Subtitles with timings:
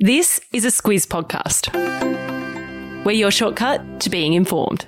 [0.00, 1.74] This is a Squiz podcast.
[3.04, 4.86] We're your shortcut to being informed.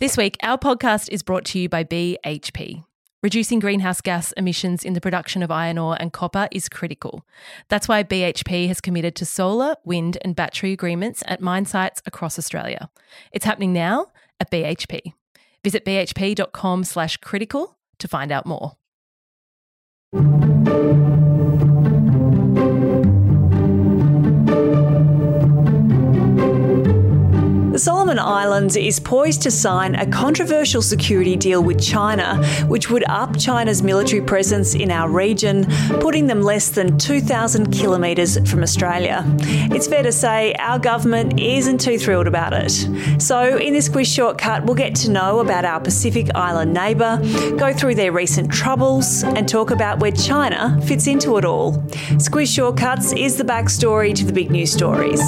[0.00, 2.84] This week, our podcast is brought to you by BHP.
[3.22, 7.24] Reducing greenhouse gas emissions in the production of iron ore and copper is critical.
[7.70, 12.38] That's why BHP has committed to solar, wind, and battery agreements at mine sites across
[12.38, 12.90] Australia.
[13.32, 14.08] It's happening now
[14.38, 15.14] at BHP.
[15.64, 18.76] Visit bhp.com slash critical to find out more.
[28.06, 33.36] Solomon Islands is poised to sign a controversial security deal with China, which would up
[33.36, 35.64] China's military presence in our region,
[35.98, 39.24] putting them less than 2,000 kilometres from Australia.
[39.72, 42.70] It's fair to say our government isn't too thrilled about it.
[43.20, 47.18] So, in this Squiz shortcut, we'll get to know about our Pacific Island neighbour,
[47.58, 51.72] go through their recent troubles, and talk about where China fits into it all.
[52.22, 55.20] Squiz Shortcuts is the backstory to the big news stories.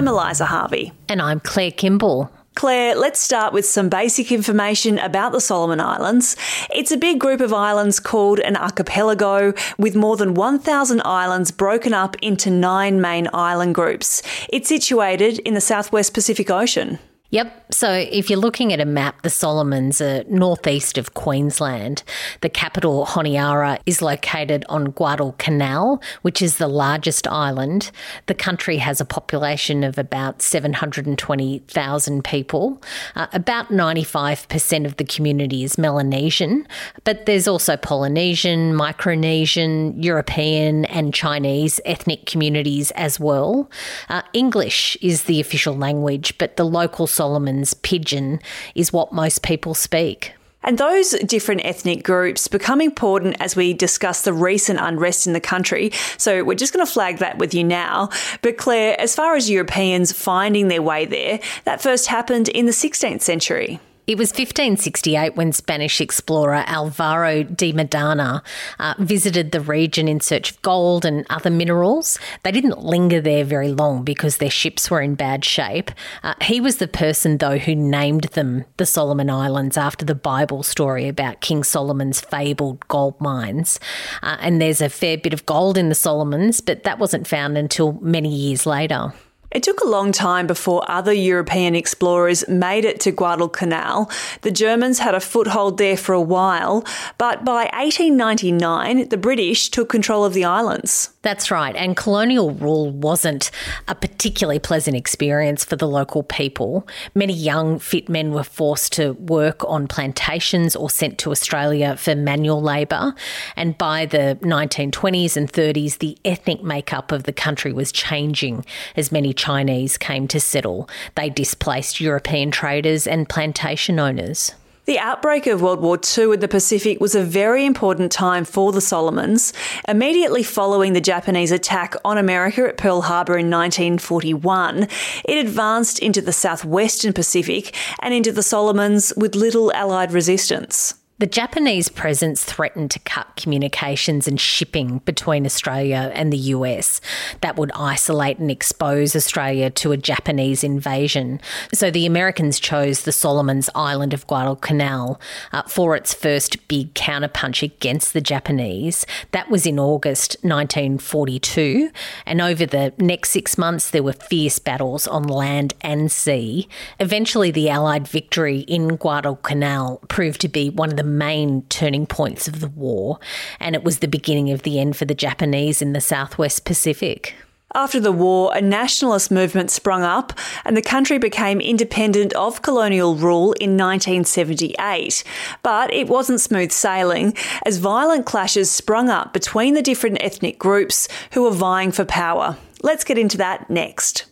[0.00, 0.92] I'm Eliza Harvey.
[1.10, 2.30] And I'm Claire Kimball.
[2.54, 6.36] Claire, let's start with some basic information about the Solomon Islands.
[6.74, 11.92] It's a big group of islands called an archipelago with more than 1,000 islands broken
[11.92, 14.22] up into nine main island groups.
[14.48, 16.98] It's situated in the southwest Pacific Ocean.
[17.30, 17.72] Yep.
[17.72, 22.02] So if you're looking at a map, the Solomons are northeast of Queensland.
[22.40, 27.92] The capital, Honiara, is located on Guadalcanal, which is the largest island.
[28.26, 32.82] The country has a population of about 720,000 people.
[33.14, 36.66] Uh, about 95% of the community is Melanesian,
[37.04, 43.70] but there's also Polynesian, Micronesian, European, and Chinese ethnic communities as well.
[44.08, 48.40] Uh, English is the official language, but the local Solomon's pidgin
[48.74, 50.32] is what most people speak.
[50.62, 55.40] And those different ethnic groups become important as we discuss the recent unrest in the
[55.40, 55.92] country.
[56.16, 58.08] So we're just going to flag that with you now.
[58.40, 62.72] But Claire, as far as Europeans finding their way there, that first happened in the
[62.72, 63.80] 16th century.
[64.10, 68.42] It was 1568 when Spanish explorer Alvaro de Medina
[68.80, 72.18] uh, visited the region in search of gold and other minerals.
[72.42, 75.92] They didn't linger there very long because their ships were in bad shape.
[76.24, 80.64] Uh, he was the person, though, who named them the Solomon Islands after the Bible
[80.64, 83.78] story about King Solomon's fabled gold mines.
[84.24, 87.56] Uh, and there's a fair bit of gold in the Solomons, but that wasn't found
[87.56, 89.12] until many years later.
[89.50, 94.08] It took a long time before other European explorers made it to Guadalcanal.
[94.42, 96.84] The Germans had a foothold there for a while,
[97.18, 101.10] but by 1899, the British took control of the islands.
[101.22, 101.74] That's right.
[101.74, 103.50] And colonial rule wasn't
[103.88, 106.86] a particularly pleasant experience for the local people.
[107.14, 112.14] Many young, fit men were forced to work on plantations or sent to Australia for
[112.14, 113.14] manual labour.
[113.56, 118.64] And by the 1920s and 30s, the ethnic makeup of the country was changing
[118.96, 120.86] as many Chinese came to settle.
[121.14, 124.52] They displaced European traders and plantation owners.
[124.84, 128.70] The outbreak of World War II in the Pacific was a very important time for
[128.70, 129.54] the Solomons.
[129.88, 134.88] Immediately following the Japanese attack on America at Pearl Harbor in 1941,
[135.24, 140.99] it advanced into the southwestern Pacific and into the Solomons with little Allied resistance.
[141.20, 147.02] The Japanese presence threatened to cut communications and shipping between Australia and the US.
[147.42, 151.38] That would isolate and expose Australia to a Japanese invasion.
[151.74, 155.20] So the Americans chose the Solomons Island of Guadalcanal
[155.52, 159.04] uh, for its first big counterpunch against the Japanese.
[159.32, 161.90] That was in August 1942.
[162.24, 166.66] And over the next six months, there were fierce battles on land and sea.
[166.98, 172.48] Eventually, the Allied victory in Guadalcanal proved to be one of the main turning points
[172.48, 173.18] of the war,
[173.58, 177.34] and it was the beginning of the end for the Japanese in the Southwest Pacific.
[177.72, 180.32] After the war, a nationalist movement sprung up
[180.64, 185.22] and the country became independent of colonial rule in 1978.
[185.62, 187.34] But it wasn't smooth sailing
[187.64, 192.56] as violent clashes sprung up between the different ethnic groups who were vying for power.
[192.82, 194.24] Let's get into that next.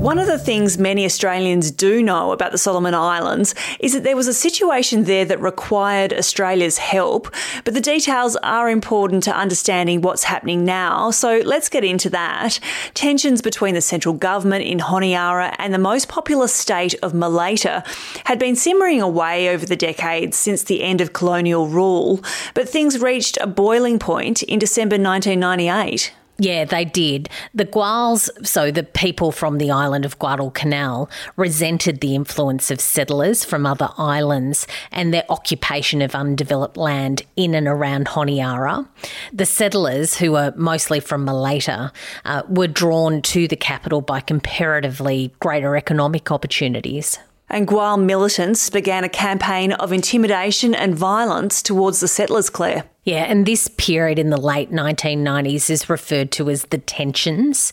[0.00, 4.16] One of the things many Australians do know about the Solomon Islands is that there
[4.16, 7.30] was a situation there that required Australia's help,
[7.66, 11.10] but the details are important to understanding what's happening now.
[11.10, 12.58] So let's get into that.
[12.94, 17.86] Tensions between the central government in Honiara and the most populous state of Malaita
[18.24, 22.24] had been simmering away over the decades since the end of colonial rule,
[22.54, 26.14] but things reached a boiling point in December 1998.
[26.40, 27.28] Yeah, they did.
[27.52, 33.44] The Guals, so the people from the island of Guadalcanal, resented the influence of settlers
[33.44, 38.88] from other islands and their occupation of undeveloped land in and around Honiara.
[39.34, 41.92] The settlers, who were mostly from Malaita,
[42.24, 47.18] uh, were drawn to the capital by comparatively greater economic opportunities.
[47.50, 52.84] And Gual militants began a campaign of intimidation and violence towards the settlers, Claire.
[53.10, 57.72] Yeah, and this period in the late 1990s is referred to as the tensions.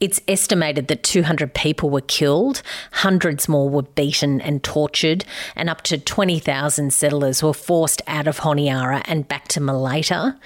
[0.00, 2.62] It's estimated that 200 people were killed,
[2.92, 8.38] hundreds more were beaten and tortured, and up to 20,000 settlers were forced out of
[8.38, 10.38] Honiara and back to Malaita.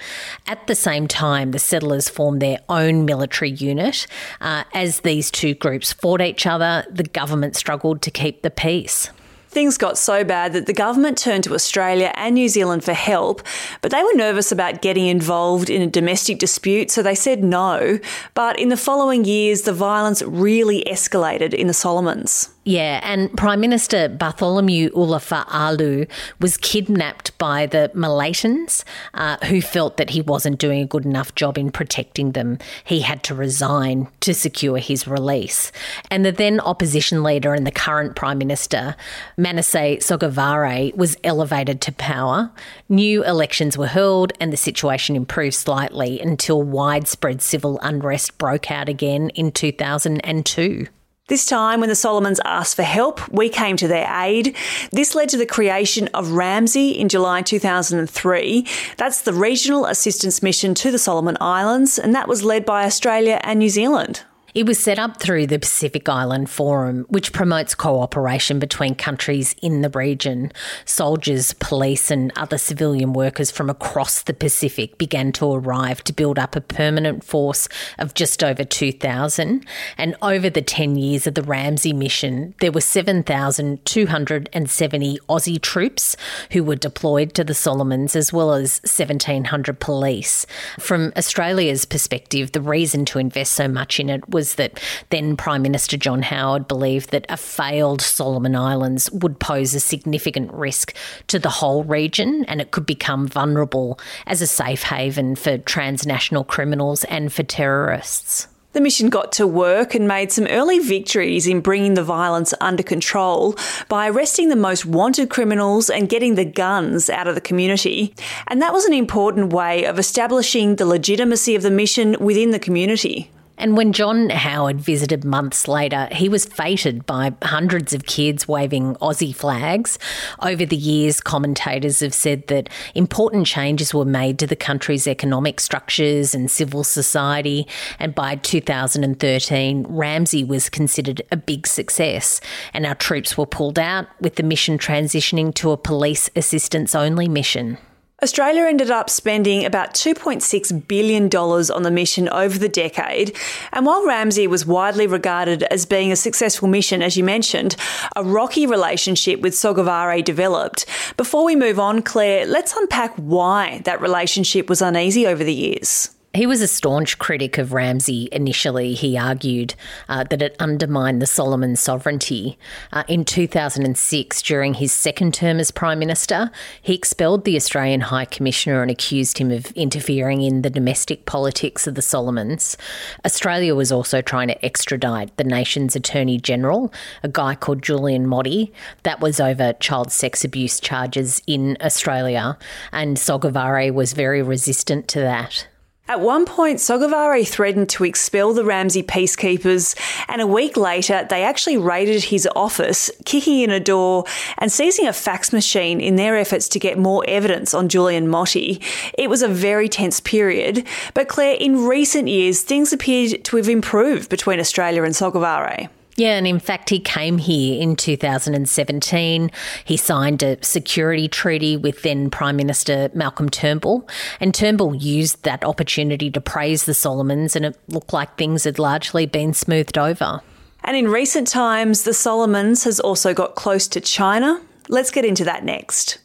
[0.45, 4.07] At the same time, the settlers formed their own military unit.
[4.41, 9.09] Uh, as these two groups fought each other, the government struggled to keep the peace.
[9.53, 13.43] Things got so bad that the government turned to Australia and New Zealand for help,
[13.81, 17.99] but they were nervous about getting involved in a domestic dispute, so they said no.
[18.33, 22.49] But in the following years, the violence really escalated in the Solomons.
[22.65, 26.07] Yeah, and Prime Minister Bartholomew Ulufa'alu
[26.39, 31.35] was kidnapped by the Malaitans, uh, who felt that he wasn't doing a good enough
[31.35, 32.59] job in protecting them.
[32.85, 35.73] He had to resign to secure his release.
[36.09, 38.95] And the then opposition leader and the current Prime Minister,
[39.35, 42.49] Manasseh Sogavare, was elevated to power.
[42.87, 48.87] New elections were held, and the situation improved slightly until widespread civil unrest broke out
[48.87, 50.87] again in 2002.
[51.29, 54.57] This time, when the Solomons asked for help, we came to their aid.
[54.91, 58.67] This led to the creation of RAMSI in July 2003.
[58.97, 63.39] That's the Regional Assistance Mission to the Solomon Islands, and that was led by Australia
[63.41, 64.23] and New Zealand.
[64.53, 69.81] It was set up through the Pacific Island Forum, which promotes cooperation between countries in
[69.81, 70.51] the region.
[70.85, 76.37] Soldiers, police, and other civilian workers from across the Pacific began to arrive to build
[76.37, 77.67] up a permanent force
[77.97, 79.65] of just over 2,000.
[79.97, 86.15] And over the 10 years of the RAMSI mission, there were 7,270 Aussie troops
[86.51, 90.45] who were deployed to the Solomons, as well as 1,700 police.
[90.79, 94.77] From Australia's perspective, the reason to invest so much in it was was that
[95.09, 100.51] then Prime Minister John Howard believed that a failed Solomon Islands would pose a significant
[100.51, 100.93] risk
[101.27, 103.97] to the whole region and it could become vulnerable
[104.27, 108.49] as a safe haven for transnational criminals and for terrorists.
[108.73, 112.83] The mission got to work and made some early victories in bringing the violence under
[112.83, 113.55] control
[113.87, 118.13] by arresting the most wanted criminals and getting the guns out of the community.
[118.47, 122.59] And that was an important way of establishing the legitimacy of the mission within the
[122.59, 123.29] community.
[123.63, 128.95] And when John Howard visited months later, he was feted by hundreds of kids waving
[128.95, 129.97] Aussie flags.
[130.41, 135.61] Over the years, commentators have said that important changes were made to the country's economic
[135.61, 137.65] structures and civil society.
[137.99, 142.41] And by 2013, RAMSI was considered a big success.
[142.73, 147.29] And our troops were pulled out, with the mission transitioning to a police assistance only
[147.29, 147.77] mission.
[148.23, 153.35] Australia ended up spending about $2.6 billion on the mission over the decade.
[153.73, 157.75] And while RAMSI was widely regarded as being a successful mission, as you mentioned,
[158.15, 160.85] a rocky relationship with Sogavare developed.
[161.17, 166.09] Before we move on, Claire, let's unpack why that relationship was uneasy over the years.
[166.35, 168.95] He was a staunch critic of RAMSI initially.
[168.95, 169.75] He argued
[170.09, 172.57] uh, that it undermined the Solomon sovereignty.
[172.91, 176.49] Uh, in 2006, during his second term as Prime Minister,
[176.81, 181.85] he expelled the Australian High Commissioner and accused him of interfering in the domestic politics
[181.85, 182.77] of the Solomons.
[183.23, 188.73] Australia was also trying to extradite the nation's Attorney General, a guy called Julian Moti.
[189.03, 192.57] That was over child sex abuse charges in Australia,
[192.91, 195.67] and Sogavare was very resistant to that.
[196.05, 199.95] At one point, Sogavare threatened to expel the RAMSI peacekeepers,
[200.27, 204.25] and a week later, they actually raided his office, kicking in a door
[204.57, 208.81] and seizing a fax machine in their efforts to get more evidence on Julian Moti.
[209.17, 213.69] It was a very tense period, but Claire, in recent years, things appeared to have
[213.69, 215.87] improved between Australia and Sogavare.
[216.15, 219.51] Yeah, and in fact, he came here in 2017.
[219.83, 224.07] He signed a security treaty with then Prime Minister Malcolm Turnbull,
[224.39, 228.77] and Turnbull used that opportunity to praise the Solomons, and it looked like things had
[228.77, 230.41] largely been smoothed over.
[230.83, 234.61] And in recent times, the Solomons has also got close to China.
[234.89, 236.19] Let's get into that next.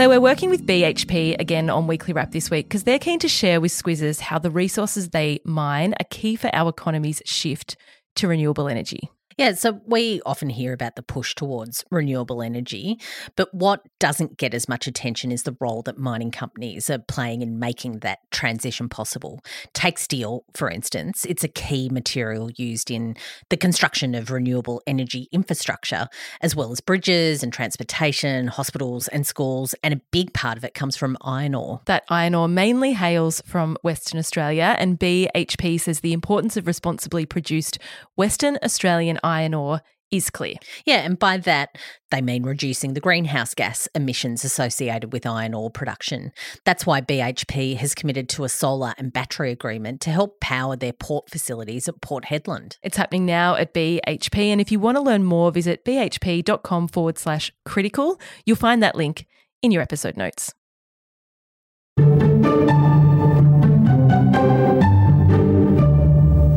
[0.00, 3.28] Claire, we're working with BHP again on Weekly Wrap this week because they're keen to
[3.28, 7.76] share with Squizzes how the resources they mine are key for our economy's shift
[8.14, 9.10] to renewable energy.
[9.40, 13.00] Yeah, so we often hear about the push towards renewable energy,
[13.36, 17.40] but what doesn't get as much attention is the role that mining companies are playing
[17.40, 19.40] in making that transition possible.
[19.72, 23.16] Take steel, for instance, it's a key material used in
[23.48, 26.08] the construction of renewable energy infrastructure,
[26.42, 30.74] as well as bridges and transportation, hospitals and schools, and a big part of it
[30.74, 31.80] comes from iron ore.
[31.86, 37.24] That iron ore mainly hails from Western Australia, and BHP says the importance of responsibly
[37.24, 37.78] produced
[38.16, 40.56] Western Australian iron ore is clear.
[40.84, 41.76] Yeah, and by that,
[42.10, 46.32] they mean reducing the greenhouse gas emissions associated with iron ore production.
[46.64, 50.92] That's why BHP has committed to a solar and battery agreement to help power their
[50.92, 52.76] port facilities at Port Hedland.
[52.82, 57.18] It's happening now at BHP, and if you want to learn more, visit bhp.com forward
[57.18, 58.20] slash critical.
[58.44, 59.26] You'll find that link
[59.62, 60.52] in your episode notes.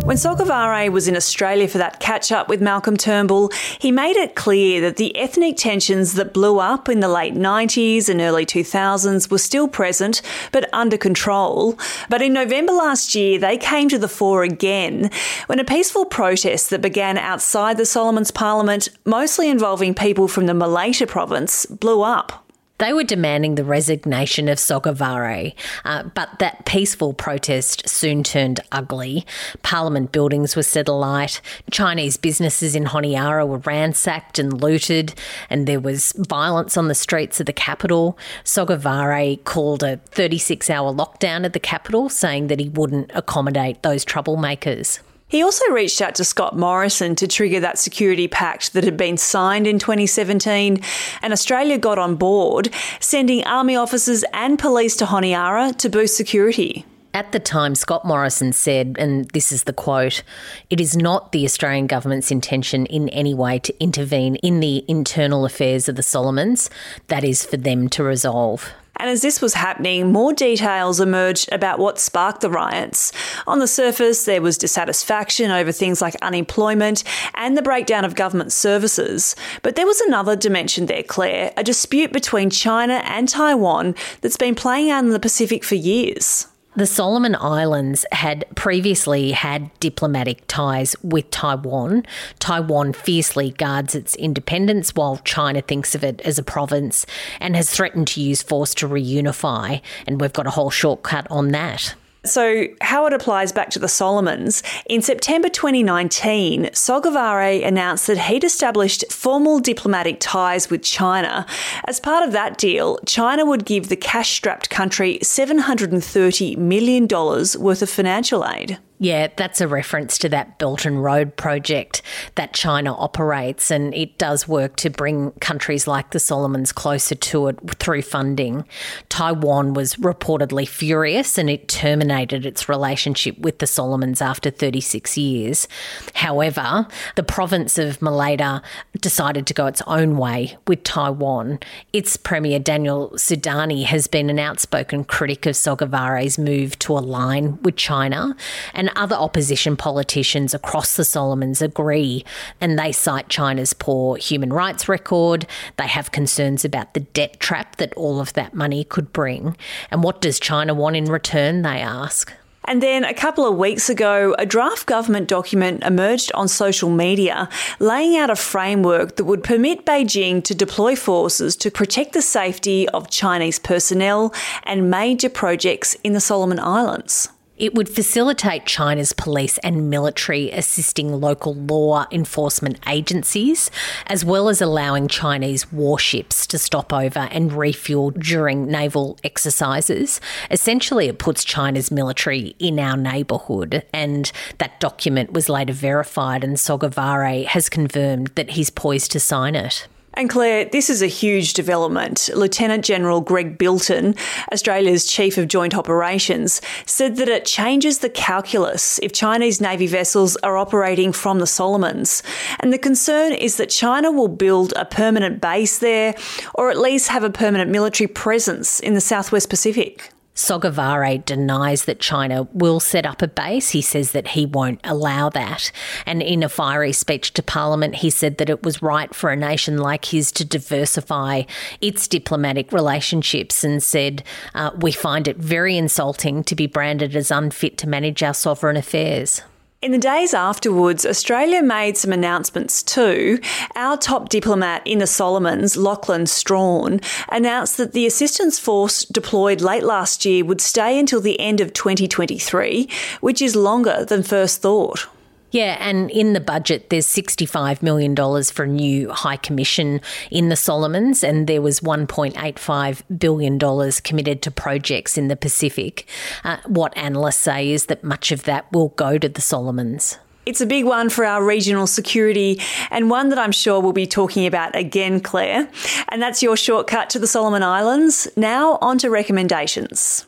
[0.04, 4.36] When Sogavare was in Australia for that catch up with Malcolm Turnbull, he made it
[4.36, 9.32] clear that the ethnic tensions that blew up in the late 90s and early 2000s
[9.32, 11.80] were still present, but under control.
[12.10, 15.10] But in November last year, they came to the fore again
[15.48, 20.54] when a peaceful protest that began outside the Solomons Parliament, mostly involving people from the
[20.54, 22.43] Malaita province, blew up.
[22.84, 29.26] They were demanding the resignation of Sogavare, uh, but that peaceful protest soon turned ugly.
[29.62, 31.40] Parliament buildings were set alight,
[31.72, 35.14] Chinese businesses in Honiara were ransacked and looted,
[35.50, 38.18] and there was violence on the streets of the capital.
[38.44, 44.04] Sogavare called a 36 hour lockdown at the capital, saying that he wouldn't accommodate those
[44.04, 45.00] troublemakers.
[45.34, 49.18] He also reached out to Scott Morrison to trigger that security pact that had been
[49.18, 50.80] signed in 2017,
[51.24, 56.86] and Australia got on board, sending army officers and police to Honiara to boost security.
[57.16, 60.22] At the time, Scott Morrison said, and this is the quote
[60.70, 65.46] it is not the Australian government's intention in any way to intervene in the internal
[65.46, 66.70] affairs of the Solomons.
[67.08, 68.72] That is for them to resolve.
[68.98, 73.12] And as this was happening, more details emerged about what sparked the riots.
[73.48, 78.54] On the surface, there was dissatisfaction over things like unemployment and the breakdown of government
[78.54, 79.36] services.
[79.62, 84.56] But there was another dimension there, Claire a dispute between China and Taiwan that's been
[84.56, 86.48] playing out in the Pacific for years.
[86.76, 92.04] The Solomon Islands had previously had diplomatic ties with Taiwan.
[92.40, 97.06] Taiwan fiercely guards its independence while China thinks of it as a province
[97.40, 99.82] and has threatened to use force to reunify.
[100.08, 101.94] And we've got a whole shortcut on that.
[102.26, 104.64] So, how it applies back to the Solomons.
[104.86, 111.46] In September 2019, Sogavare announced that he'd established formal diplomatic ties with China.
[111.86, 117.82] As part of that deal, China would give the cash strapped country $730 million worth
[117.82, 118.80] of financial aid.
[119.04, 122.02] Yeah, that's a reference to that Belt and Road project
[122.36, 127.48] that China operates, and it does work to bring countries like the Solomons closer to
[127.48, 128.64] it through funding.
[129.10, 135.68] Taiwan was reportedly furious and it terminated its relationship with the Solomons after 36 years.
[136.16, 138.64] However, the province of Malaita
[139.02, 141.60] decided to go its own way with Taiwan.
[141.92, 147.76] Its Premier Daniel Suidani has been an outspoken critic of Sogavare's move to align with
[147.76, 148.38] China.
[148.74, 152.24] And other opposition politicians across the Solomons agree,
[152.62, 155.46] and they cite China's poor human rights record.
[155.78, 159.58] They have concerns about the debt trap that all of that money could bring.
[159.92, 162.32] And what does China want in return, they ask?
[162.66, 167.50] And then a couple of weeks ago, a draft government document emerged on social media
[167.80, 172.88] laying out a framework that would permit Beijing to deploy forces to protect the safety
[172.90, 174.34] of Chinese personnel
[174.64, 177.30] and major projects in the Solomon Islands.
[177.56, 183.70] It would facilitate China's police and military assisting local law enforcement agencies,
[184.08, 190.20] as well as allowing Chinese warships to stop over and refuel during naval exercises.
[190.50, 196.58] Essentially, it puts China's military in our neighbourhood, and that document was later verified, and
[196.58, 199.88] Sogavare has confirmed that he's poised to sign it.
[200.16, 202.30] And Claire, this is a huge development.
[202.36, 204.16] Lieutenant General Greg Bilton,
[204.52, 210.36] Australia's Chief of Joint Operations, said that it changes the calculus if Chinese Navy vessels
[210.38, 212.22] are operating from the Solomons.
[212.60, 216.14] And the concern is that China will build a permanent base there
[216.54, 220.13] or at least have a permanent military presence in the Southwest Pacific.
[220.36, 223.70] Sogavare denies that China will set up a base.
[223.70, 225.72] He says that he won't allow that.
[226.06, 229.36] And in a fiery speech to Parliament, he said that it was right for a
[229.36, 231.44] nation like his to diversify
[231.82, 234.24] its diplomatic relationships and said,
[234.56, 238.78] uh, We find it very insulting to be branded as unfit to manage our sovereign
[238.78, 239.42] affairs.
[239.84, 243.38] In the days afterwards, Australia made some announcements too.
[243.76, 249.84] Our top diplomat in the Solomons, Lachlan Strahan, announced that the assistance force deployed late
[249.84, 252.88] last year would stay until the end of 2023,
[253.20, 255.10] which is longer than first thought.
[255.54, 260.56] Yeah, and in the budget, there's $65 million for a new High Commission in the
[260.56, 266.08] Solomons, and there was $1.85 billion committed to projects in the Pacific.
[266.44, 270.18] Uh, what analysts say is that much of that will go to the Solomons.
[270.48, 274.08] It's a big one for our regional security and one that I'm sure we'll be
[274.08, 275.70] talking about again, Claire.
[276.10, 278.28] And that's your shortcut to the Solomon Islands.
[278.36, 280.28] Now, on to recommendations.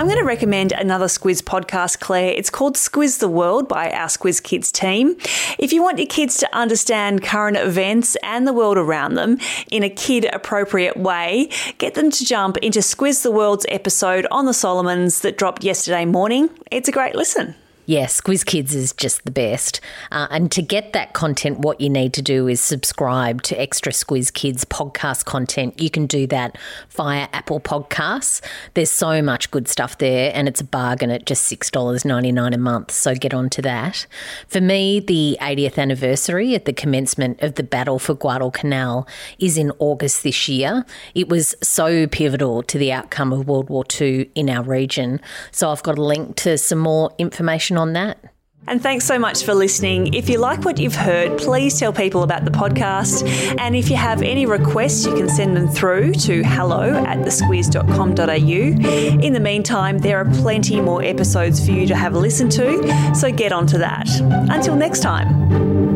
[0.00, 2.32] I'm going to recommend another Squiz podcast, Claire.
[2.32, 5.14] It's called Squiz the World by our Squiz Kids team.
[5.58, 9.36] If you want your kids to understand current events and the world around them
[9.70, 14.46] in a kid appropriate way, get them to jump into Squiz the World's episode on
[14.46, 16.48] the Solomons that dropped yesterday morning.
[16.70, 17.54] It's a great listen.
[17.90, 19.80] Yes, Squiz Kids is just the best.
[20.12, 23.90] Uh, and to get that content, what you need to do is subscribe to Extra
[23.90, 25.80] Squiz Kids podcast content.
[25.80, 26.56] You can do that
[26.90, 28.42] via Apple Podcasts.
[28.74, 32.92] There's so much good stuff there, and it's a bargain at just $6.99 a month.
[32.92, 34.06] So get on to that.
[34.46, 39.08] For me, the 80th anniversary at the commencement of the Battle for Guadalcanal
[39.40, 40.86] is in August this year.
[41.16, 45.20] It was so pivotal to the outcome of World War II in our region.
[45.50, 48.18] So I've got a link to some more information on that.
[48.66, 50.14] And thanks so much for listening.
[50.14, 53.26] If you like what you've heard, please tell people about the podcast.
[53.58, 59.24] And if you have any requests, you can send them through to hello at thesquiz.com.au.
[59.24, 63.14] In the meantime, there are plenty more episodes for you to have a listen to,
[63.14, 64.08] so get on to that.
[64.20, 65.89] Until next time.